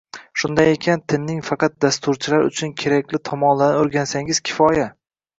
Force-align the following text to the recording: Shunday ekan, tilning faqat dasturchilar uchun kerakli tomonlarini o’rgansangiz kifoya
Shunday 0.41 0.69
ekan, 0.75 1.01
tilning 1.11 1.41
faqat 1.49 1.75
dasturchilar 1.85 2.45
uchun 2.47 2.73
kerakli 2.83 3.19
tomonlarini 3.29 3.83
o’rgansangiz 3.83 4.41
kifoya 4.51 4.89